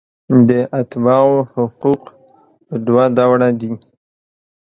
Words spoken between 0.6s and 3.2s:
اتباعو حقوق په دوه